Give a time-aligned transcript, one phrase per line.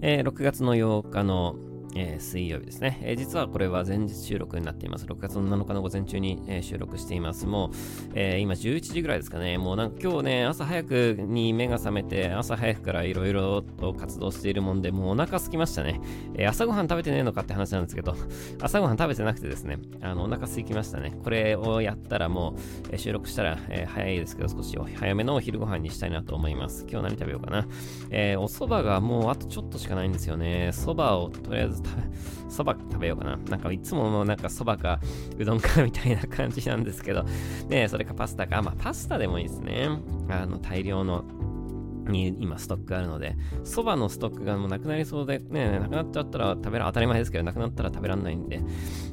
[0.00, 1.56] えー、6月の8日の
[1.98, 5.06] えー、水曜日ですね、えー、実はこれは前日収録になっています。
[5.06, 7.46] 6月7日の午前中に、えー、収録しています。
[7.46, 7.70] もう、
[8.14, 9.58] え、今11時ぐらいですかね。
[9.58, 16.00] もうなんか今日ね、朝早くに目が覚めて、朝早くからいろいろと活動しているもんで、もうお腹空きましたね。
[16.36, 18.14] え、朝ごはん食べてねえのかって話なんですけど、
[18.62, 21.18] 朝ごはん食べてなくてですね、あの、お腹空きましたね。
[21.24, 26.86] これをやったらもう、え、収録したら、え、早いですけど、少し早めのお昼ご飯にしたいなと思います。
[26.88, 27.66] 今日何食べようかな。
[28.10, 30.70] え、お蕎麦がもうあとちょっとしかないんですよね。
[30.72, 31.82] 蕎麦をとりあえず、
[32.48, 33.36] そば食べようかな。
[33.36, 35.00] なんかいつものなんかそばか
[35.38, 37.24] うどんかみたいな感じなんですけど、
[37.68, 38.62] ねそれかパスタか。
[38.62, 39.88] まあパスタでもいいですね。
[40.28, 41.24] あの大量の
[42.08, 48.62] に今ストックあるので、そばのストックがもうなくなりそうで、ね、なくなっちゃったら食べら、当たり前ですけど、なくなったら食べられないんで、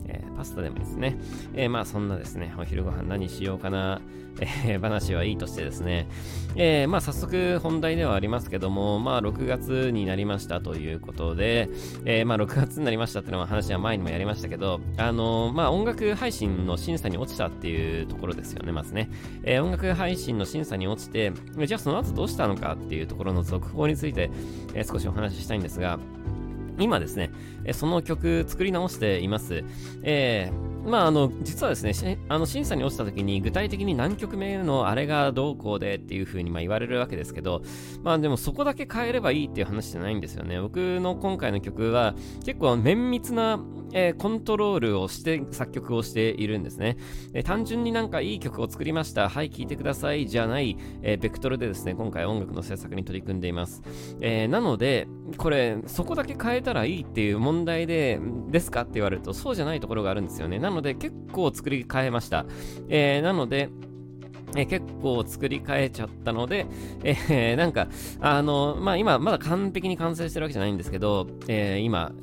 [0.07, 1.17] え、スタでもですね。
[1.53, 4.01] えー、まあそんなですね、お昼ご飯何しようかな、
[4.39, 6.07] えー、話はいいとしてですね、
[6.55, 11.69] えー、まあ早速本題ではありますけども、まあ6月になりましたということで、
[12.05, 19.09] えー、まあ6月になりましたっていうのは話は前にもやりましたけど、あのー、まあ音楽配信の審査に落ちたっていうところですよね、まずね。
[19.43, 21.31] えー、音楽配信の審査に落ちて、
[21.65, 24.29] じゃあその後どうしたのかっていうところの続報について、
[24.73, 25.99] えー、少しお話ししたいんですが、
[26.79, 27.31] 今ですね、
[27.73, 29.63] その曲作り直しています。
[30.03, 37.61] えー、まあ、あの、実はですね、あの審査に落ちた時に具体的に何曲目のあれがどうこうでっていう風にま言われるわけですけど、
[38.03, 40.61] まあでもそこだけ変えればいいっていう話じゃないんですよね。
[40.61, 42.13] 僕の今回の曲は
[42.45, 43.59] 結構綿密な
[43.97, 46.97] えー、コントロールをして作曲をしているんですね。
[47.33, 49.29] え、単純になんかいい曲を作りました。
[49.29, 50.27] はい、聴いてください。
[50.27, 53.81] じゃない、えー、ベクトルでですね、今回音楽の制作に取り組んでいます。
[54.19, 58.19] えなので、これ、そこだけ変えたらいいっていう問題で、
[58.49, 60.59] ですかって言われると、そうじゃないところがあるんですよね。
[60.75, 62.45] ので、結構作り変えました。
[62.89, 63.69] えなので、
[64.55, 66.65] え結構作り変えちゃったので、
[67.03, 67.87] えー、 なんか、
[68.19, 72.13] あの、まあ、今、まだ完璧に完成してるわけじゃないんですけど、えー、今、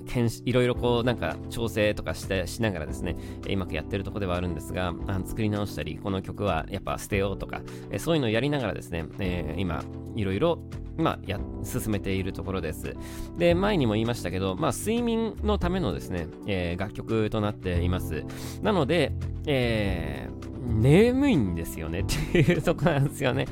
[0.44, 3.16] いろいろこう、なんか、調整とかしてしながらですね、
[3.48, 9.82] うまくやってるとこではあるんですが、あの作り直したり、この曲はやっぱ捨てようとか、えー、そういうのをやりながらですね、え、今、
[10.16, 10.58] いろいろ
[10.98, 12.94] 今や進めているところです。
[13.38, 18.24] で、前にも言いましたけど、まあ、睡眠のためのですね、え、楽曲となっています。
[18.62, 19.12] なので、
[19.46, 23.46] えー、眠いんですよねっていうとこなんですよね。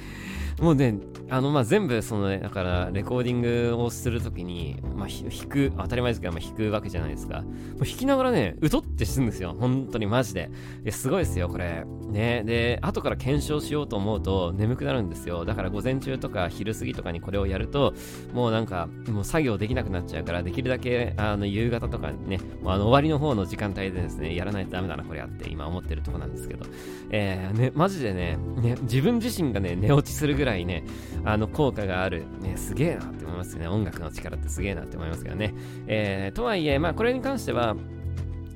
[0.60, 0.94] もうね、
[1.30, 7.40] あの、まあ、全部、そのね、だから、レコーディングをするときに、まあ、弾く、当たり前ですけど、まあ、弾くわけじゃないですか。
[7.40, 9.56] もう弾きながらね、うとってするんですよ。
[9.58, 10.50] 本当に、マジで。
[10.90, 11.84] すごいですよ、これ。
[12.10, 12.42] ね。
[12.44, 15.44] で、後から検証しようと思うと、眠くなるんですよ。
[15.44, 17.94] だから、午前中とか昼過ぎとかにこれをやると、
[18.34, 26.66] もうなんか、もう作業できなくなっちゃうから、できるだけ、あの、夕方とかね、もうあの、終わりの方の時間帯でですね、やらないとダメだな、これやって、今思ってるとこなんですけど。
[27.10, 30.84] えー、ね、マジでね、ね、自分自身がね、寝落ちするぐらいね、
[31.24, 33.68] あの効果がある、ね、すげえなって思いますよね。
[33.68, 35.54] 音楽の力ってすげえなって思いますけどね。
[35.86, 37.76] えー、とはいえ、まあ、これに関しては、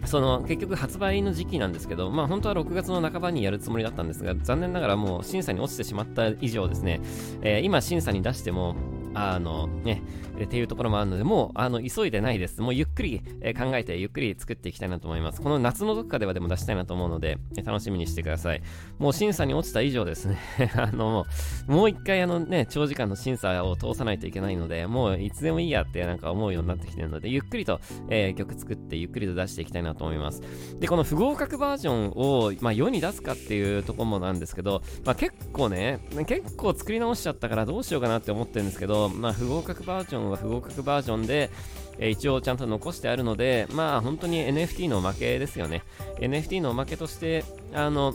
[0.07, 7.01] その結局発売の時期なんですけど、まあ本当は6月の半ばにやるつもりだったんですが、残念ながらもう審査に落ちてしまった以上ですね、
[7.43, 8.77] えー、今審査に出しても、
[9.15, 10.03] あのね、
[10.43, 12.61] っていうところもあるので、もう、あの、急いでないです。
[12.61, 15.41] もうゆっくり、え、考えて、ゆっくり作っていきたいなと思います。
[15.41, 18.63] この夏のどっかではでも出したいなと思うので、楽しみにしてください。
[18.99, 20.39] もう審査に落ちた以上ですね、
[20.77, 21.25] あの、
[21.67, 30.43] もう一回あのね、長時間の審査を通さないといけないので、もういつでもいいやってなんか思うようになってきてるので、ゆっくりと、えー、曲作って、ゆっくりと出していきたいなと思います。
[30.81, 41.51] で、この不合格バージョンを、まあ、世に出すかっていうとこもなんですけど、まあ、結構ね、結構作り直しちゃったからどうしようかなって思ってるんですけど、まあ、不合格バージョンは不合格バージョンで、
[41.99, 45.83] え、一応ちゃんと残してあるので、まあ本当に NFT のおまけですよね。
[46.19, 48.15] NFT のおまけとして、あの、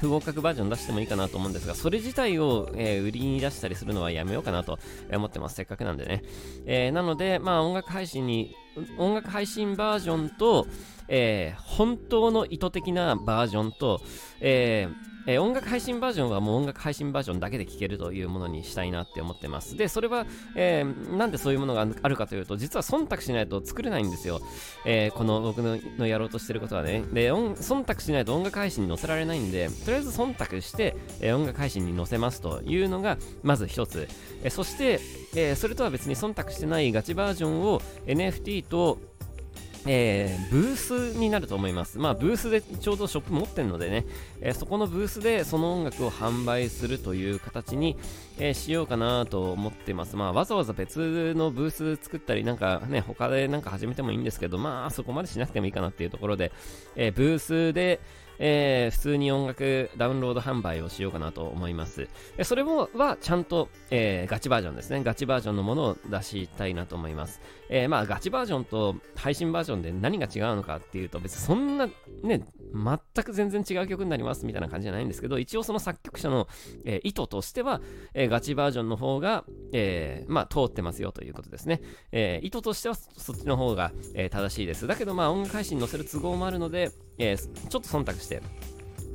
[0.00, 4.78] 不合格バージョン出してもいいかなと思うんですが、それ自体を、えー、売りに出したりするのはやめようかなと
[5.12, 5.56] 思ってます。
[5.56, 6.22] せっかくなんでね。
[6.64, 8.56] えー、なので、まあ音楽配信に、
[8.96, 10.66] 音楽配信バージョンと、
[11.08, 14.00] えー、本当の意図的なバージョンと、
[14.40, 19.76] えー、えー、音楽配信バージョンはもう音楽配信バージョンだけで聴けるというものにしたいなって思ってます。
[19.76, 24.40] で、それは、えー、なんでそういうものがあるかというと、実は忖度しないと作れないんですよ。
[24.84, 27.02] えー、この僕ののやろうとしてることはね。
[27.12, 34.08] で、忖度しないと音楽配信に載せられないんで、とりあえず忖度して、えー音楽配信に載せますというのが、まず一つ。
[34.42, 35.00] えーそして、
[35.34, 38.98] えーそれとは別に忖度してないガチバージョンを NFT と
[39.86, 41.98] えー、ブースになると思います。
[41.98, 44.06] まあ、ブースでちょうどショップ持ってるのでね、
[44.40, 47.96] えー、そこのブースでその音楽を販売するという形に、
[48.38, 50.16] えー、しようかなと思ってます。
[50.16, 56.52] まあ、わざわざ別のブース作ったり、なんかね、他でなんか始めてもいいんですけど、まあ、そこまでしなくてもいいかなっていうところで、
[56.96, 58.00] えブースで、
[58.42, 62.08] えー、普通に音楽ダウンロード販売をしようかなと思います。
[62.38, 65.02] えそれもはちゃんと、えー、ガチバージョンですね。
[65.04, 67.40] ガチバージョンのものを出したいなと思います。
[67.72, 71.88] えー、まあガチバージョンと配信バージョンで何が違うのかっていうと別にそんな
[72.22, 72.44] ね、
[72.74, 76.48] 全く全然違う曲になりますみたいな感じじゃないんですけど、一応その作曲者の、
[76.84, 77.80] えー、意図としては、
[78.12, 81.80] えー、ガチバージョンの方が、えー、まあ通ってますよということですね。
[82.10, 84.88] え、意図としてはそっちの方が、え、正しいです。
[84.88, 88.42] だけどまあ音楽配信に載せる都合もあるので、え、ちょっと忖度して、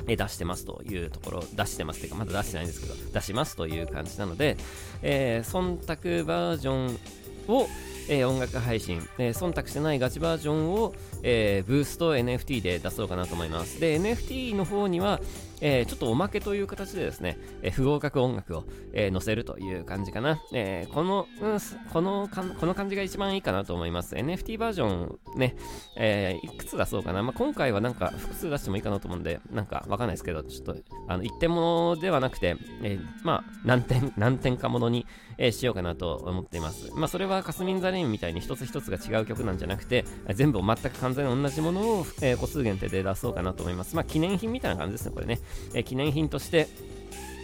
[0.08, 4.56] え出してますというところ、出してますというか、まだ出してないんですけど、出しますという感じなので、
[5.02, 7.00] えー、忖度バージョン
[7.48, 7.68] を、
[8.08, 10.94] えー、音楽配信、えー、忖度してないガチバージョンを、
[11.28, 13.80] えー、ブースト NFT で出そうかなと思います。
[13.80, 15.20] で、NFT の方には、
[15.60, 20.40] えー、ちょっとおまけという形でですね、えー、不合格音楽を、えー、載せるという感じかな。
[20.54, 21.60] えー、この、うん、
[21.92, 24.16] このか、この感じが一番いいかなと思います。
[24.16, 25.56] NFT バージョンね、
[25.96, 27.24] えー、いくつ出そうかな。
[27.24, 30.76] まあ、今回はなんか複数出してもいいかなと思うんで、なんかわかんないですけど、ちょっと、
[31.08, 35.08] あの、一点ものではなくて、えー、まあ、何点、何点かものに、
[35.38, 36.92] えー、しようかなと思っています。
[36.96, 43.96] まあ、それはカスミンザレインみたいに一つ一つが違う曲なんじゃなくて、全部全く完全に同じものを、えー、個数限定で出そうかなと思います。
[43.96, 45.40] まあ、記念品みたいな感じですね、これね。
[45.74, 46.68] えー、記念品として、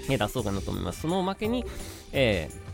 [0.09, 1.01] え出そうかなと思います。
[1.01, 1.65] そのおまけに、
[2.11, 2.70] えー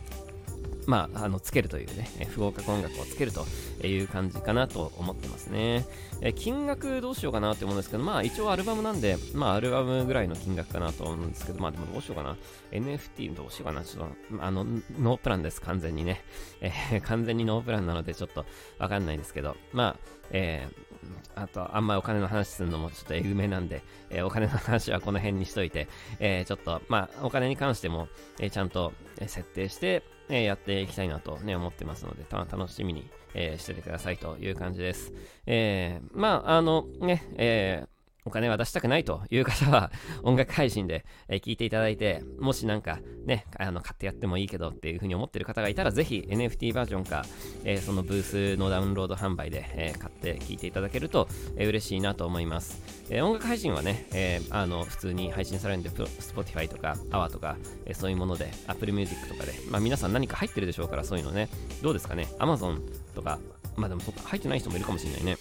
[0.88, 3.46] まあ、あのつけるというね、不合格音楽をつけると
[3.86, 5.86] いう感じかなと思ってますね。
[6.22, 12.38] え金額どうしようかなって思うんですけど、まあ一応アルバムなんで、まあアルバムぐらいの金額かなと思うんですけど、まあでもどうしようかな。
[12.72, 13.84] NFT どうしようかな。
[13.84, 14.66] ちょっと、あの、
[14.98, 16.24] ノープランです、完全にね。
[16.62, 18.46] えー、完全にノープランなのでちょっと
[18.80, 20.00] わかんないですけど、まあ、
[20.32, 20.97] えー、
[21.36, 25.88] あと、あんまりお金の話するのもちょっとえぐめなんで、えー、お金の話はこの辺にしといて、
[26.20, 28.08] えー、ちょっと、まあ、お金に関しても、
[28.40, 28.94] えー、ちゃんと、
[29.26, 35.14] 設定して、えやっていきたいなとね、思ってますので、楽しみに、えしててくださいという感じです。
[35.46, 37.97] えまあ、あの、ね、えー、
[38.28, 39.90] お金は出したくないという方は、
[40.22, 47.26] 音楽配信で、聞いていただいて、もしなんかね、あの買ってやってもいいけどっていう風に思ってる方がいたら、ぜひ NFT バージョンか、
[47.64, 52.82] えー、そのブースのダウンロード販売で、えー、買って聞いていただけると、えー、嬉しいなと思います。
[53.10, 61.48] え音楽配信はね、えあの普通に配信されるんで、Spotify とか AWA とか、えそういうもので、Apple Music とかで、まあ皆さん何か入ってるでしょうから、そういうのね、
[61.82, 62.82] どうですかね、Amazon
[63.16, 63.40] とか、
[63.78, 65.38] まあでもそっか入ってない人もいるかもしれないね。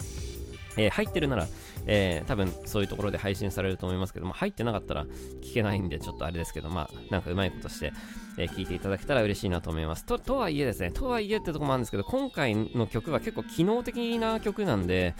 [0.76, 1.46] えー、入ってるなら、
[1.86, 5.06] えー、多分そういうところで配信されると思いますけども、入ってなかったら
[5.42, 7.92] 聞けないんで、ちょっとあれですけど、まあ、なんかうまいことして、
[8.38, 10.04] えー、聞いていただけたら嬉しいなと思います。
[10.04, 15.14] と、とはいえですね、とはいえってとこもあるんですけど、今回の曲は結構機能的な曲なんで、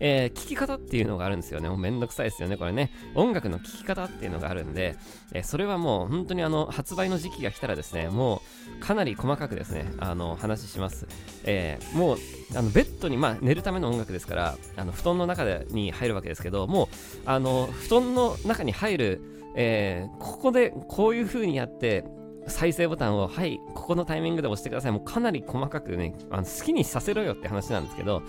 [0.00, 1.68] えー、聞き方っていうのがあるんですよね。
[1.68, 2.90] もうめんどくさいですよね、これね。
[3.14, 4.96] 音楽の聴き方っていうのがあるんで、
[5.32, 8.42] えー、それはもう本当にあの、発売の時期が来たらですね、も
[8.78, 11.06] うかなり細かくですね、あの、話します。
[11.44, 12.18] えー、もう、
[12.56, 16.88] あの、ベッドに、まあ、寝るための音楽ですから、あの、布団の中に入るわけですけど、もう、
[17.26, 19.20] あの、布団の中に入る、
[19.56, 22.04] えー、ここでこういう風にやって、
[22.46, 24.92] 再生ボタンを、はい、ここのタイミングで押してください。
[24.92, 28.22] もうかなり細かくね、あの好きにさせろよって話なんですけど、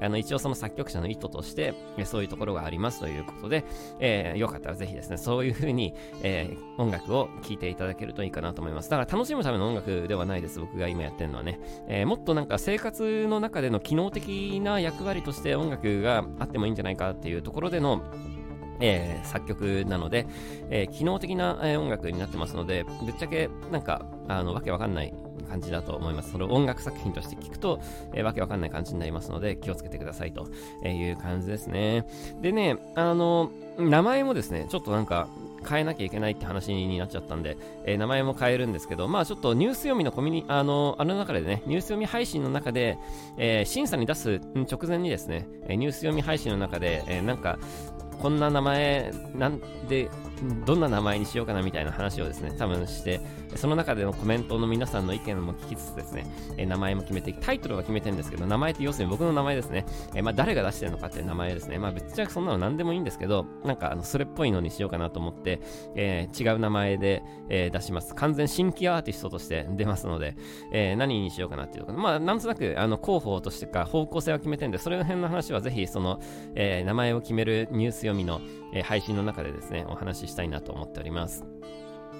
[0.00, 1.74] あの一応その作曲者の意図として、
[2.04, 3.64] そういうところがありますということで、
[4.00, 8.90] えー、よかったらぜひですね、そういう風に、えー、音楽を聴いていただけるといいかなと思います。
[8.90, 11.60] だから楽しむための音楽ではないです、僕が今やってるのはね。
[11.86, 18.02] えー、もっとなんか生活の中での機能的な役割として音楽があってもいいんじゃないかっていうところでの、
[18.80, 20.26] えー、作曲なので、
[20.70, 25.14] えー、機能的な、えー、音楽になってますので、ぶっちゃけなんか、あの、わけわかんない
[25.48, 26.32] 感じだと思います。
[26.32, 27.80] それを音楽作品として聞くと、
[28.12, 30.48] えー、わけわかんない感じになりますので、気をつけてくださいと
[30.86, 32.06] いう感じですね。
[32.40, 35.28] でね、あの、名前もですね、ちょっとなんか、
[35.68, 42.98] 変えなきゃいけないって話になっちゃったんで、えー、名前も変えるんですけど、まあちょっとニュース読みのコミュニ、あの、あの中でね、ニュース読み配信の中で、
[43.38, 47.58] えー、審査に出す直前にですね、ニュース読み配信の中で、えー、なんか、
[48.20, 50.10] こんな名前なんで
[50.64, 53.20] どんな名前にしようかなみたいな話をですね、多分して、
[53.56, 59.86] その中でのコメントの皆さんの意見も聞きつつですね、え名前も決めて、タイトルは決めてるんですけど、名前って要するに僕の名前ですね。
[60.14, 61.78] えまあ、誰が出してるのかっていう名前ですね。
[61.78, 65.60] まあ、ぶっちゃけそんなの何でもいいんですけど、なんか、あの、それっぽいのにしようかなと思って、
[65.94, 68.14] えー、違う名前で、えー、出します。
[68.14, 70.36] 完全新規アーティストとして出ますので、
[70.72, 76.20] えー、何にしようかなっていうか、まあ、なんとなく、あの、広報としてか、方向性は決めてるんで、それの辺の話はぜひ、その、
[76.54, 78.40] え名前を決めるニュース読みの、
[78.72, 81.44] え配信の中でですね、お話ししたいなと思っております。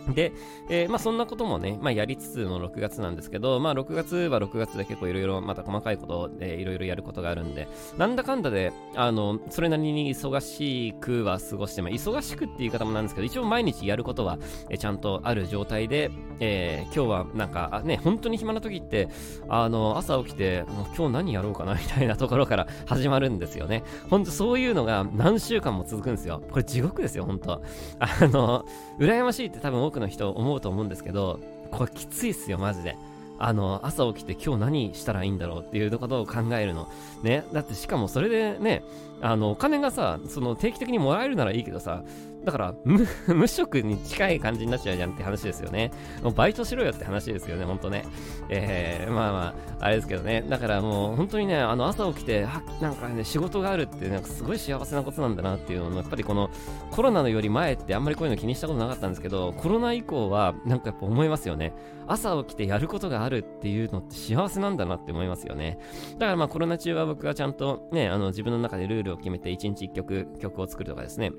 [0.09, 0.33] で、
[0.69, 19.09] えー、まあそんなこともね、まあやりつつの6月なんですけど、まあ6月は6月で結構いろいろまた細かいことでいろいろやることがあるんで、なんだかんだで、あの、それなりに忙しくは過ごして、まあ忙しくって言い方もなんですけど、一応毎日やることは、えちゃんとある状態で、えー、今日はなんか、ね、本当に暇な時って、
[19.49, 23.83] あの、朝起きて、もう今日何やろうかなみたいなところから 始まるんですよね。
[24.11, 26.43] 本当そういうのが何週間も続くんですよ。
[26.51, 28.65] これ地獄ですよ、本当あの、
[28.99, 32.97] 羨ましいって多分多くの人思うと思うんですけど、これきついっすよ、マジで。
[33.39, 36.89] あの、朝起きて今日何したらいいんだろうっていうことを考えるの。
[37.23, 37.45] ね。
[37.53, 38.85] だってしかもそれでね、
[39.21, 42.03] あの、お金がさ、その定期的にもらえるならいいけどさ、
[42.45, 45.91] だから無、 無職に近い感じになっちゃうじゃんって話ですよね。
[46.23, 48.05] もうバイトしろよって話ですよね、ほんとね。
[48.49, 50.45] えー、まあまあ、あれですけどね。
[50.49, 52.47] だからもう本当にね、あの朝起きて、
[52.81, 56.51] なんかね、仕事があるってなんかすごい幸せなことなんだなっていうのも、やっぱりこの
[56.91, 61.73] コロナのより前ってあんまりこういうの気にしたことなかったんですけど、コロナ以降はなんかやっぱ思いますよね。
[62.07, 65.79] 朝起きてやることがあるっていうのって幸せなんだなって思いますよね。
[66.19, 71.33] だからまあコロナ中は僕はちゃんとね、あの自分の中でルールを決めて1日1曲曲を作るとかですね、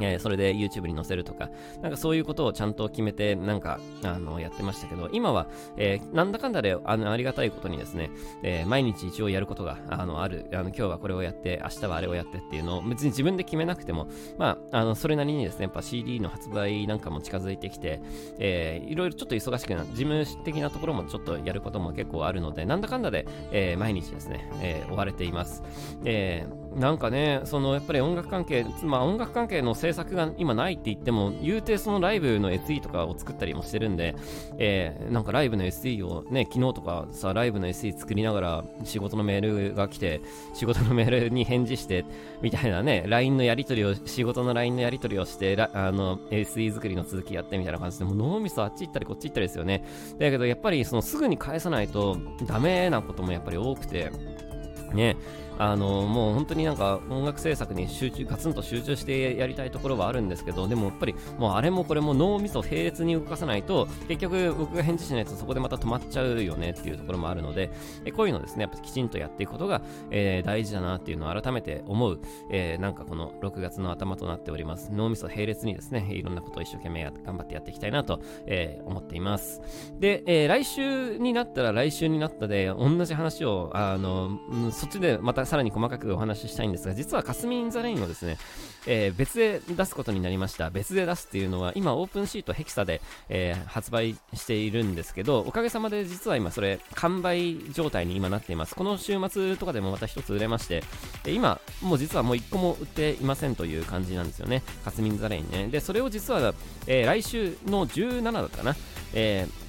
[0.00, 1.50] えー、それで YouTube に載せるとか、
[1.82, 8.10] なんかそういうことをちゃんと決めて、なんか、あの、やってましたけど、今は、えー、なんだかんだで、あの、ありがたいことにですね、
[8.42, 18.00] えー、毎日一応やることが、あの、ある、あの、今日はこれをやって、明日はあれをやってっていうのを、別に自分で決めなくても、まあ、あの、それなりにですね、やっぱ CD の発売なんかも近づいてきて、
[18.38, 25.62] えー、いろいろちょっと忙しくな、事務的なところもちょっとやることも結構あるので、なんだかんだで、えー、毎日ですね、えー、追われています。
[26.04, 34.14] えーなんかね、そのやっぱり音楽関係、まあ音楽関係の制作が今ないって言っても、言うてそのライブの SE とかを作ったりもしてるんで、
[34.58, 40.20] えー、なんかライブの SE をね、昨日とかさ、ライブの SE 作りながら仕事のメールが来て、
[40.54, 42.04] 仕事のメールに返事して、
[42.42, 49.84] みたいなね、LINE のやり取りを、仕事の LINE のやり取りをして、あの、SE 作りの続きやってみたいな感じで、もう脳みそあっち行ったりこっち行ったりですよね。
[50.18, 54.10] だけどやっぱりそのすぐに返さないとダメなこともやっぱり多くて、
[54.92, 55.16] ね、
[55.58, 67.70] あのもう本当になんか音楽制作に集中ガツンと集中してやりたいところはあるんですけどでもやっぱりもうあれもこれも脳みそ並列に動かさないと結局僕が返事しないとそこでまた止まっちゃうよねっていうところもあるので
[68.04, 74.90] えこういうのですねやっぱきちんとやっていくことが、えー、大事だなっていうのを改めて思う、えー、なんかこの6月の頭となっております。
[74.92, 79.60] 脳みそ並列にですねいろんなことを一生懸命頑張ってやっていきたいなと、えー、思っています。
[79.98, 84.38] で、え来週になったら来週になったで同じ話をあの、
[84.72, 88.36] そっちでまたさらに細かくお話ししたいんですが、実はカスミン・ザ・レインをですね、
[88.86, 90.68] えー、別で出すことになりました。
[90.68, 93.00] 別で出すっていうのは、今、オープンシートヘキサで、
[93.30, 98.74] えー、発売しているんですけど、おかげさまで実は今、それ、完売状態に今なっています。
[98.74, 100.84] この週末とかでもまた一つ売れまして、
[101.24, 104.62] え今、もう実はもう一個も売っていませんという感じなんですよね。
[104.84, 105.68] カスミン・ザ・レインね。
[105.68, 106.54] で、それを実は、
[106.86, 108.76] えー、来週の17だったかな。
[109.14, 109.68] えー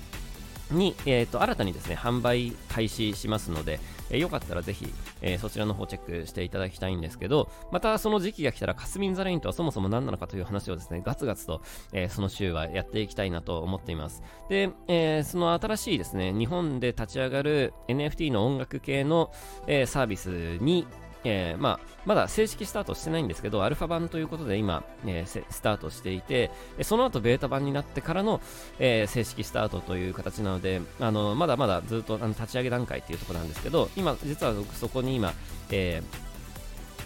[0.72, 3.80] に、えーと、新たにですね販売開始しますので、
[4.10, 4.88] えー、よかったらぜひ、
[5.22, 11.62] えー、そちらの方チェックしていただきたいんですけど、またその時期が来たら、カスミンザレインとはそもそも何なのかという話をですね、ガツガツと、
[11.94, 14.24] えー、その週はやっていきたいなと思っています。
[14.50, 19.32] で、えその新しいですね、日本で立ち上がる NFT の音楽系の、
[19.68, 20.88] えサービスに、
[21.24, 28.42] えー、まあ、まだ正式スタートしてないんですけど、アルファ版ということで今、えー、スタートしていて、その後ベータ版になってからの、
[28.80, 35.34] えー、正式スタートという形なので、あのまだまだずっとあの立ち上げ段階というところなんですけど、今、実はそこに今、
[35.72, 36.29] えー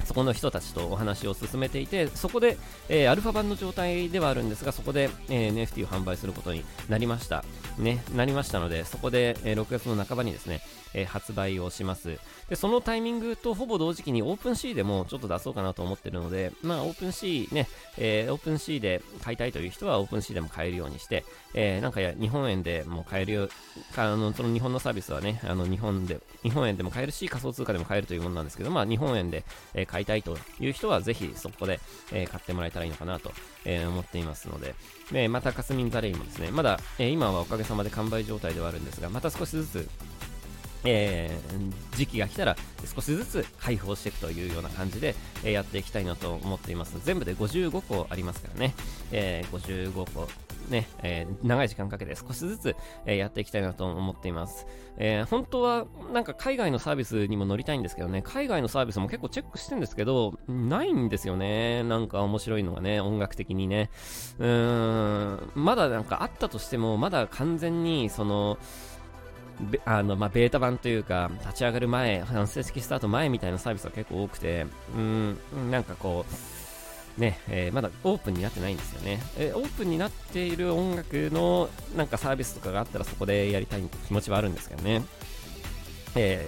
[0.05, 2.57] そこの人たちとお話を進めていて、そこで、
[2.89, 7.43] えー、アルファ版の状態ではあるんですが、そこで、えー、NFT を販売することになりました。
[7.77, 10.61] ね、なりましたので、そこで、えー、6月の半ばにですね、
[10.93, 12.19] え発売をします。
[12.49, 17.67] で、そのタイミングとほぼ同時期にオープン C でもちょっと出そうかなと思ってるので、まあ、オープン C ね、
[17.97, 23.49] えオープン C で買いたいという人はオープン C でも買えるようにして、えなんかや日本円でも買えるよ、
[23.95, 29.43] あの、その日本のサービスはね、あの、日本で、日本円でも買えるし、仮想通貨でも買えるというものなんですけど、まあ、日本円で、
[29.73, 31.79] え買いたいという人はぜひそこで、
[32.11, 33.31] え買ってもらえたらいいのかなと、
[33.63, 34.73] え思っていますので、
[35.13, 39.89] えまたカスミンザレイもですね、まだ、え今はおかげさまで完売状態ではあるんですが、また少しずつ、
[40.85, 42.57] えー、時期が来たら
[42.93, 46.99] 少しずつ開放していくというような感じで、えー、やっていきたいなと思っています。
[47.05, 48.73] 全部で55個ありますからね、
[49.11, 50.27] えー、55個
[50.69, 54.65] ね、えー、長い時間かけて少しずつ、えー、やっていきたいなと思っています。
[54.97, 61.83] えー、本当はなんか海外のサービスにも乗りたいんですけどね、海外のサービスも結構チェックしてんですけど、ないんですよね。
[61.83, 63.89] なんか面白いのがね、音楽的にね。
[64.39, 68.57] うーん、まだなんかあったとしても、まだ完全にその、
[69.85, 74.65] あの、まあ、ベータ版というか、立ち上がる前、正式スタート前みたいなサービスが結構多くて、
[74.95, 75.37] うん、
[75.69, 76.52] なんかこう、
[77.17, 85.03] ね、えー、まだオープンになってないんですよね、えー、オープンになっている音楽のなんかサービスとかがあったらそこでやりたい気持ちはあるんですけどね。
[86.15, 86.47] え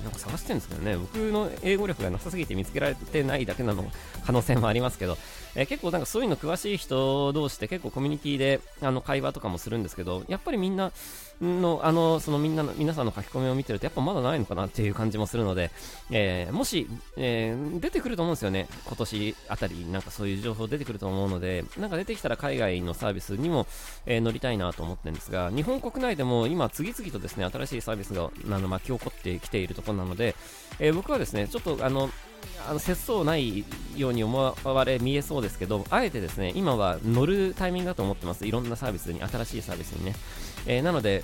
[0.00, 3.84] ー、なんか探してるんですけどね、僕の英語力がなさすぎて見つけられてないだけなの
[4.24, 5.16] 可能性もありますけど、
[5.54, 10.92] えー、結構なんかそういうの詳しい人同士で結構コミュニティであの会話とかもするんですけど、やっぱりみんな
[11.40, 15.70] の、あの、そのみんなの、皆さんの書き込みを見てるとやっぱまだないのかなっていう感じもするので、
[16.10, 18.68] えー、もし、えー、出てくると思うんですよね。
[18.86, 23.66] 今年あたりなんかそういう情報出てくると思うので、なんか出てきたら海外のサービスにも、
[24.06, 30.34] えー、乗りたいなと思ってるんですが、日本国内でも今次々とですね、新しいサービスがあの巻き起こってきているところなので、
[30.78, 32.10] え僕はですね、ちょっとあの、
[32.68, 33.64] あの節操ない
[33.96, 38.46] ように思われ見えそうですけど、あえてですね、今は乗るタイミングだと思ってます。
[38.46, 40.14] いろんなサービスに、新しいサービスにね。
[40.66, 41.22] えー、なので、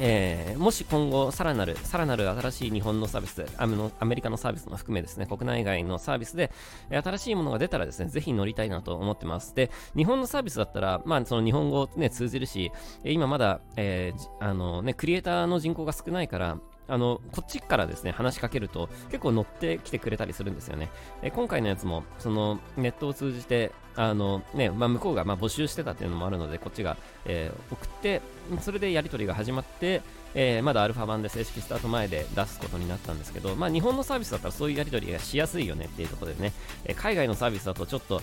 [0.00, 6.50] えー、もし今後さらなる、さらなる新しい日本のサービスアメの、アメリカのサービスも含めですね、国内外のサービスで、
[6.90, 9.54] 新しいものが出たらですね、ぜひ乗りたいなと思ってます。
[9.54, 12.72] で、日本のサービスだったら、まあ、その日本語ね、通じるし、
[13.04, 16.58] 今まだ、えー、あのね、クリエイターの人口が少ないから、
[16.92, 20.90] あの、こっちからですね、話しかけると結構乗ってきてくれたりするんですよね。
[21.22, 28.20] え今回のやつも、そのネットを通じて、あのね、まあ、向こうがま募集してたっていうのもあるので、こっちが、えー、送って、
[28.60, 30.02] それでやり取りが始まって、
[30.34, 36.52] えー、まだアルファ版で正式スタート前で出すことになったんですけど、まあ、日本のサービスだったらそういうやり取りがしやすいよねっていうところでね、
[36.84, 38.20] えー、海外のサービスだとちょっと、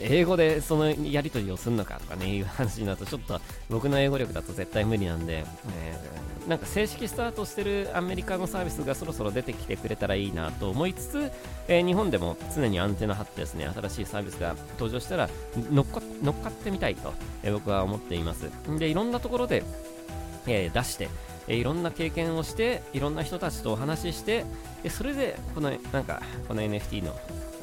[0.00, 5.44] 英語でそのやり取りをするのかとかね、いう話になると、ちょっと僕の英語力だと絶対無理なんで、
[5.76, 11.32] えー、なんか正式スタートしてるアメリカのサービスがそろそろ出てきてくれたらいいなと思いつつ、
[11.68, 15.28] えー、日本でも常にアンテナ張ってですね、新しいサービスが登場したら
[15.72, 17.12] 乗っかっかってみたいと、
[17.42, 18.50] えー、僕は思っています。
[18.78, 19.64] で、いろんなところで、
[20.46, 21.08] え出して、
[21.48, 24.44] えいろんな経験をして、いろんな人たちとお話しして、
[24.82, 27.18] でそれで、この、なんか、この NFT の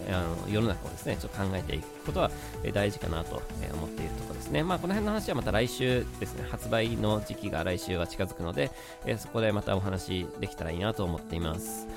[0.09, 2.31] あの世の中をですね、ちょっと考えていくことは
[2.73, 3.41] 大事かなと
[3.73, 4.63] 思っているところですね。
[4.63, 8.71] まあ、この辺の話はまた来週ですね、発売の時期が来週は近づくので、
[9.05, 11.87] えそこでまたお話できたらいいなと思っています。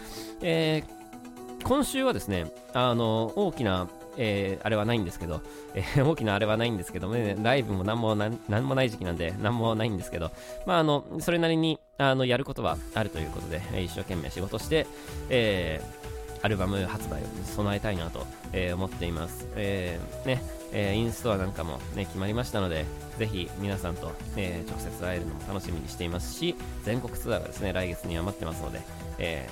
[0.42, 5.40] えー、今週はですね、あの、大きなえー、あれはないんですけど、
[5.74, 10.30] えー、大きなあれはないんですけど、ね、ライブも何もなんもない時期なんで、何もないんですけど、
[10.66, 14.86] まあ、あの、それなりに、あの、やることはあるということで、一生懸命仕事して、
[15.30, 16.03] えー、
[16.44, 19.48] アルバム発売を備えたいなと、えー、思っています。
[19.56, 22.84] えー、ね、えー、インストアなんかもね、決まりましたので、
[23.18, 28.82] ぜひ皆さんと、え、直接会えるのも楽しみにしていますし、全国ツアーがですね、来月には待ってますので、
[29.18, 29.48] え、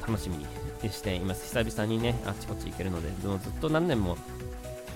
[0.00, 0.46] 楽しみに
[0.90, 1.54] しています。
[1.54, 4.16] 久々にね、あっちこっち行けるので、でもずっと何年も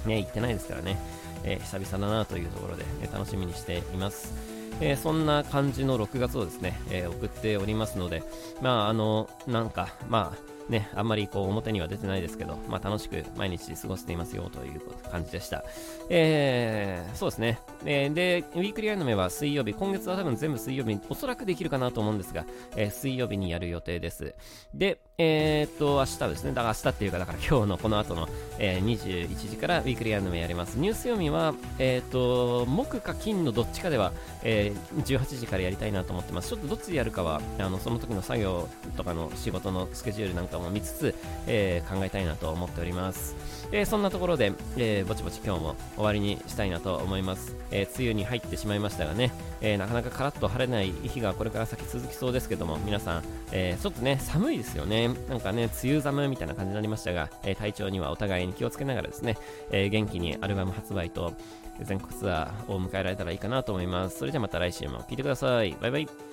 [0.07, 0.97] ね、行ってないですからね、
[1.45, 4.33] え、久々だなというところで、え楽しみにしています。
[4.81, 8.23] えー、そんな感じの6月をですね、えー、送っておりますので、
[8.63, 15.65] まあ、あの、なんか、まあ、ね、あんまりこう表には出てないですけど、まあ、楽しく毎日過ごしていますよという感じでした。
[16.09, 17.59] えー、そうですね。
[17.85, 22.45] えー、で、ウィークリーアニメは水曜日、今月は多分全部水曜日におそらくできるかなと思うんですが、
[22.77, 24.35] えー、水曜日にやる予定です。
[24.75, 30.79] で、えー、っと、明日ですね、だから明日っていうか、だから今日のこの後の、えー、21時からウィークリーアニメやります。
[30.79, 36.49] ニュース読みは、えー、っと、木か金のどっちかでは、えー、18時からやりたいなと思ってます。
[36.49, 41.15] ちょっとどっちでやるかは、あのその時の作業とかの仕事のスケジュールなんかも見つつ、
[41.47, 43.37] えー、考えたいなと思っております。
[43.73, 47.57] えー、そんなところで、えー、ぼちぼち今日も終わりにしたいなと思います。
[47.71, 55.09] え梅雨に入ってしまいましたがね、えなかなかカラッと晴れない日がこれから先続きそうですけども、皆さん、えちょっとね、寒いですよね。
[55.29, 59.39] なんかね、梅雨寒みたいな感じになりましたが、え体調にはお互いに気をつけながらですね、
[59.71, 61.33] え元気にアルバム発売と
[61.81, 64.19] 全国ツアーを迎えられたらいいかなと思います。
[64.19, 65.77] それじゃまた来週も聴いてください。
[65.81, 66.32] バイバイ。